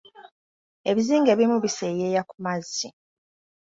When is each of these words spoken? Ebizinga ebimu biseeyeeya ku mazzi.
Ebizinga 0.89 1.29
ebimu 1.31 1.57
biseeyeeya 1.63 2.21
ku 2.29 2.35
mazzi. 2.45 2.87